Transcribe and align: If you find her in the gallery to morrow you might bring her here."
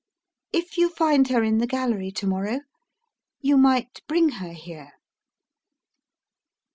If 0.51 0.79
you 0.79 0.89
find 0.89 1.27
her 1.27 1.43
in 1.43 1.59
the 1.59 1.67
gallery 1.67 2.09
to 2.13 2.25
morrow 2.25 2.61
you 3.39 3.55
might 3.55 4.01
bring 4.07 4.29
her 4.29 4.51
here." 4.53 4.93